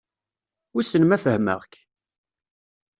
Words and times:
Wissen 0.73 1.03
ma 1.05 1.17
fehmeɣ-k? 1.23 1.73